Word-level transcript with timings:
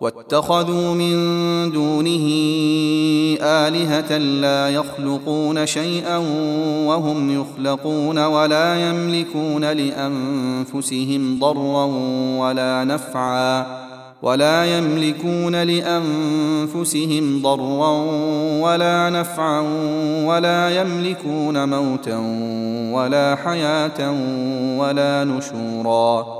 واتخذوا 0.00 0.94
من 0.94 1.12
دونه 1.72 2.26
آلهة 3.42 4.18
لا 4.18 4.68
يخلقون 4.68 5.66
شيئا 5.66 6.16
وهم 6.86 7.40
يخلقون 7.40 8.18
ولا 8.18 8.90
يملكون 8.90 9.64
لأنفسهم 9.64 11.38
ضرا 11.38 11.84
ولا 12.38 12.84
نفعا 12.84 13.66
ولا 14.22 14.78
يملكون 14.78 15.62
لأنفسهم 15.62 17.42
ضرا 17.42 17.92
ولا 18.60 19.10
نفعا 19.10 19.60
ولا 20.24 20.80
يملكون 20.80 21.68
موتا 21.68 22.16
ولا 22.92 23.36
حياة 23.44 24.10
ولا 24.78 25.24
نشورا 25.24 26.39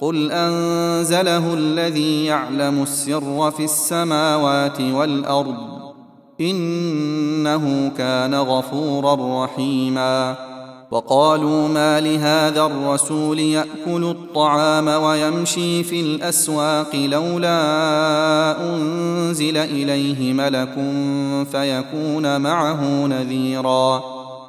قل 0.00 0.32
انزله 0.32 1.54
الذي 1.54 2.24
يعلم 2.24 2.82
السر 2.82 3.50
في 3.50 3.64
السماوات 3.64 4.80
والارض 4.80 5.56
انه 6.40 7.92
كان 7.98 8.34
غفورا 8.34 9.44
رحيما 9.44 10.36
وقالوا 10.90 11.68
ما 11.68 12.00
لهذا 12.00 12.66
الرسول 12.66 13.38
ياكل 13.38 14.04
الطعام 14.04 14.88
ويمشي 14.88 15.84
في 15.84 16.00
الاسواق 16.00 16.96
لولا 16.96 17.60
انزل 18.74 19.56
اليه 19.56 20.32
ملك 20.32 20.74
فيكون 21.52 22.40
معه 22.40 23.06
نذيرا 23.06 24.19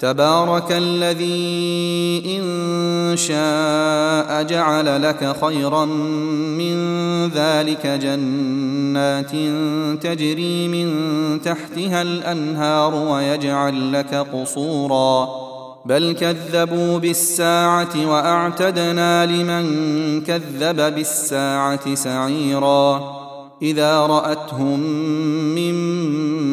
تبارك 0.00 0.72
الذي 0.72 2.22
إن 2.26 3.16
شاء 3.16 4.42
جعل 4.42 5.02
لك 5.02 5.36
خيرا 5.44 5.84
من 5.84 6.76
ذلك 7.28 7.86
جنات 7.86 9.30
تجري 10.02 10.68
من 10.68 10.88
تحتها 11.42 12.02
الأنهار 12.02 12.94
ويجعل 12.94 13.92
لك 13.92 14.14
قصورا. 14.14 15.28
بل 15.84 16.16
كذبوا 16.20 16.98
بالساعة 16.98 18.06
وأعتدنا 18.06 19.26
لمن 19.26 19.64
كذب 20.20 20.94
بالساعة 20.94 21.94
سعيرا. 21.94 23.20
إذا 23.62 24.00
رأتهم 24.00 24.80
من 25.54 25.74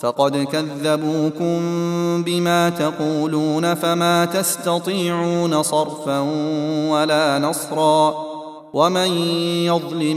فقد 0.00 0.36
كذبوكم 0.36 1.58
بما 2.22 2.70
تقولون 2.70 3.74
فما 3.74 4.24
تستطيعون 4.24 5.62
صرفا 5.62 6.18
ولا 6.90 7.38
نصرا 7.38 8.14
ومن 8.72 9.08
يظلم 9.66 10.16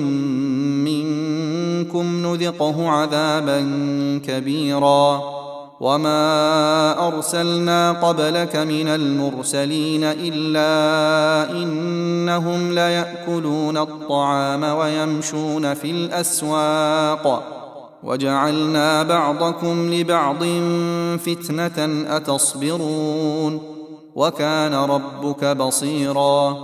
منكم 0.83 2.27
نذقه 2.27 2.89
عذابا 2.89 3.59
كبيرا 4.27 5.21
وما 5.79 7.07
أرسلنا 7.07 7.91
قبلك 7.91 8.55
من 8.55 8.87
المرسلين 8.87 10.03
إلا 10.03 11.51
إنهم 11.51 12.71
ليأكلون 12.71 13.77
الطعام 13.77 14.63
ويمشون 14.63 15.73
في 15.73 15.91
الأسواق 15.91 17.58
وجعلنا 18.03 19.03
بعضكم 19.03 19.93
لبعض 19.93 20.43
فتنة 21.17 22.05
أتصبرون 22.17 23.61
وكان 24.15 24.73
ربك 24.73 25.45
بصيرا 25.45 26.57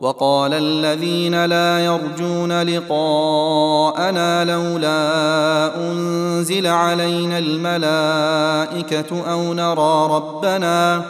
وقال 0.00 0.54
الذين 0.54 1.44
لا 1.44 1.84
يرجون 1.84 2.62
لقاءنا 2.62 4.44
لولا 4.44 5.76
أنزل 5.76 6.66
علينا 6.66 7.38
الملائكة 7.38 9.32
أو 9.32 9.54
نرى 9.54 10.14
ربنا 10.16 11.04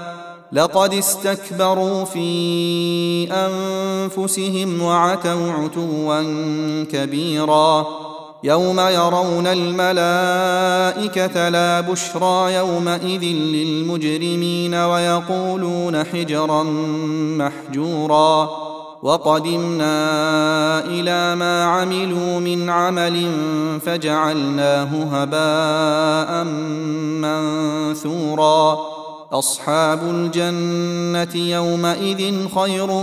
لقد 0.52 0.94
استكبروا 0.94 2.04
في 2.04 3.28
أنفسهم 3.32 4.82
وعتوا 4.82 5.52
عتوا 5.52 6.22
كبيرا 6.84 8.05
يوم 8.44 8.80
يرون 8.80 9.46
الملائكة 9.46 11.48
لا 11.48 11.80
بشرى 11.80 12.54
يومئذ 12.54 13.24
للمجرمين 13.24 14.74
ويقولون 14.74 16.04
حجرا 16.04 16.62
محجورا 17.38 18.50
وقدمنا 19.02 19.94
إلى 20.84 21.34
ما 21.34 21.64
عملوا 21.64 22.40
من 22.40 22.70
عمل 22.70 23.30
فجعلناه 23.86 24.88
هباء 25.12 26.44
منثورا 27.24 28.78
أصحاب 29.32 30.00
الجنة 30.02 31.50
يومئذ 31.50 32.48
خير 32.54 33.02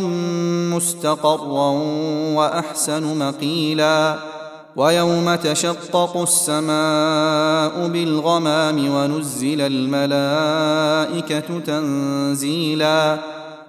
مستقرا 0.75 1.69
وأحسن 2.35 3.19
مقيلا 3.19 4.32
ويوم 4.75 5.35
تشقق 5.35 6.17
السماء 6.17 7.87
بالغمام 7.87 8.95
ونزل 8.95 9.61
الملائكة 9.61 11.59
تنزيلا. 11.59 13.17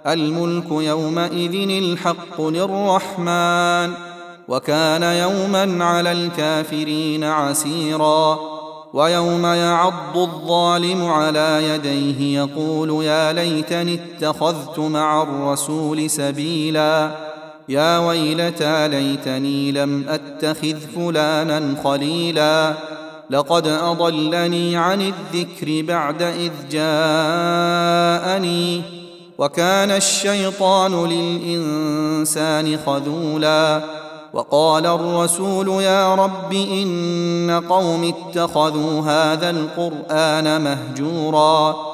الملك 0.06 0.70
يومئذ 0.70 1.54
الحق 1.82 2.40
للرحمن 2.40 3.94
وكان 4.48 5.02
يوما 5.02 5.84
على 5.84 6.12
الكافرين 6.12 7.24
عسيرا. 7.24 8.38
ويوم 8.92 9.46
يعض 9.46 10.16
الظالم 10.16 11.06
على 11.06 11.68
يديه 11.68 12.38
يقول 12.38 13.04
يا 13.04 13.32
ليتني 13.32 13.94
اتخذت 13.94 14.78
مع 14.78 15.22
الرسول 15.22 16.10
سبيلا. 16.10 17.10
يا 17.68 17.98
ويلتى 17.98 18.88
ليتني 18.88 19.72
لم 19.72 20.04
أتخذ 20.08 20.76
فلانا 20.96 21.74
خليلا. 21.84 22.74
لقد 23.30 23.66
أضلني 23.66 24.76
عن 24.76 25.00
الذكر 25.00 25.82
بعد 25.88 26.22
إذ 26.22 26.52
جاءني. 26.70 28.82
وكان 29.38 29.90
الشيطان 29.90 31.06
للإنسان 31.06 32.78
خذولا. 32.86 33.80
وقال 34.32 34.86
الرسول 34.86 35.68
يا 35.68 36.14
رب 36.14 36.52
إن 36.52 37.62
قوم 37.68 38.14
اتخذوا 38.14 39.00
هذا 39.00 39.50
القرآن 39.50 40.64
مهجورا. 40.64 41.93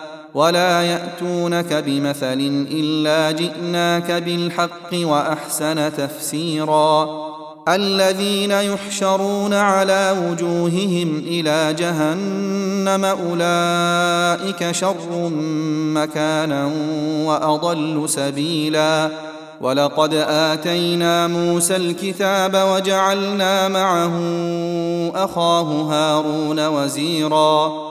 ولا 0.33 0.81
ياتونك 0.81 1.73
بمثل 1.73 2.65
الا 2.71 3.31
جئناك 3.31 4.11
بالحق 4.11 4.93
واحسن 4.93 5.93
تفسيرا 5.97 7.09
الذين 7.67 8.51
يحشرون 8.51 9.53
على 9.53 10.15
وجوههم 10.27 11.23
إلى 11.27 11.75
جهنم 11.79 13.05
اولئك 13.05 14.71
شر 14.71 15.29
مكانا 15.93 16.71
واضل 17.25 18.09
سبيلا 18.09 19.09
ولقد 19.61 20.13
اتينا 20.13 21.27
موسى 21.27 21.75
الكتاب 21.75 22.55
وجعلنا 22.55 23.67
معه 23.67 24.13
اخاه 25.15 25.63
هارون 25.63 26.67
وزيرا 26.67 27.90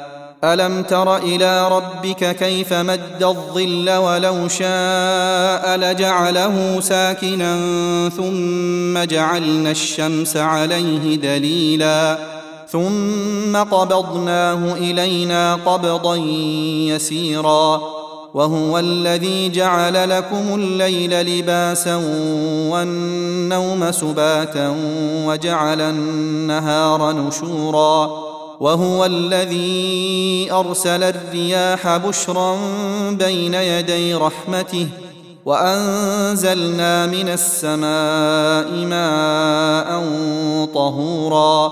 ألم 0.43 0.83
تر 0.83 1.17
إلى 1.17 1.69
ربك 1.69 2.35
كيف 2.35 2.73
مد 2.73 3.23
الظل 3.23 3.89
ولو 3.89 4.47
شاء 4.47 5.77
لجعله 5.77 6.79
ساكنا 6.79 7.59
ثم 8.09 9.03
جعلنا 9.03 9.71
الشمس 9.71 10.37
عليه 10.37 11.15
دليلا 11.15 12.17
ثم 12.67 13.57
قبضناه 13.57 14.73
إلينا 14.73 15.55
قبضا 15.55 16.15
يسيرا 16.95 17.81
وهو 18.33 18.79
الذي 18.79 19.49
جعل 19.49 20.09
لكم 20.09 20.55
الليل 20.55 21.21
لباسا 21.21 21.95
والنوم 22.69 23.91
سباتا 23.91 24.75
وجعل 25.25 25.81
النهار 25.81 27.11
نشورا 27.11 28.20
وهو 28.61 29.05
الذي 29.05 30.47
أرسل 30.51 31.03
الرياح 31.03 31.97
بشرا 31.97 32.57
بين 33.11 33.53
يدي 33.53 34.15
رحمته 34.15 34.87
وأنزلنا 35.45 37.07
من 37.07 37.29
السماء 37.29 38.85
ماء 38.85 40.05
طهورا 40.73 41.71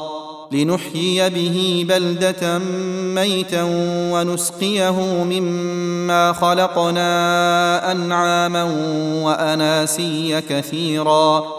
لنحيي 0.51 1.29
به 1.29 1.85
بلدة 1.89 2.57
ميتا 3.15 3.63
ونسقيه 4.13 5.23
مما 5.23 6.33
خلقنا 6.33 7.91
أنعاما 7.91 8.63
وأناسيا 9.23 10.39
كثيرا 10.49 11.58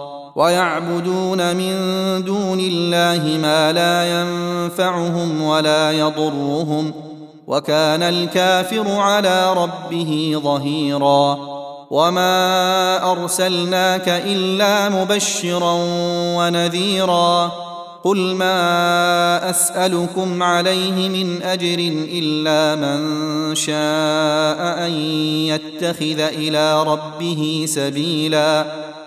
ويعبدون 0.35 1.55
من 1.55 1.73
دون 2.25 2.59
الله 2.59 3.37
ما 3.41 3.71
لا 3.71 4.21
ينفعهم 4.21 5.41
ولا 5.41 5.91
يضرهم 5.91 6.93
وكان 7.47 8.03
الكافر 8.03 8.91
على 8.91 9.53
ربه 9.53 10.41
ظهيرا 10.43 11.37
وما 11.91 13.11
أرسلناك 13.11 14.09
إلا 14.09 14.89
مبشرا 14.89 15.73
ونذيرا 16.37 17.51
قل 18.03 18.35
ما 18.35 19.49
أسألكم 19.49 20.43
عليه 20.43 21.09
من 21.09 21.41
أجر 21.41 21.77
إلا 22.11 22.75
من 22.75 23.55
شاء 23.55 24.85
أن 24.87 24.91
يتخذ 25.47 26.19
إلى 26.19 26.83
ربه 26.83 27.65
سبيلا 27.67 28.65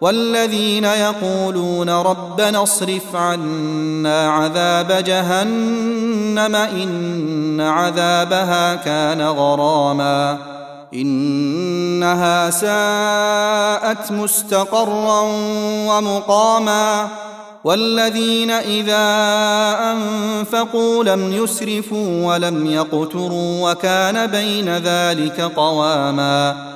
والذين 0.00 0.84
يقولون 0.84 1.90
ربنا 1.90 2.62
اصرف 2.62 3.16
عنا 3.16 4.30
عذاب 4.30 5.04
جهنم 5.04 6.56
إن 6.56 7.60
عذابها 7.60 8.74
كان 8.74 9.22
غراما 9.22 10.38
إنها 10.94 12.50
ساءت 12.50 14.12
مستقرا 14.12 15.20
ومقاما 15.88 17.08
والذين 17.64 18.50
إذا 18.50 19.06
أنفقوا 19.92 21.04
لم 21.04 21.32
يسرفوا 21.32 22.26
ولم 22.26 22.66
يقتروا 22.66 23.70
وكان 23.70 24.26
بين 24.26 24.76
ذلك 24.76 25.40
قواما 25.40 26.75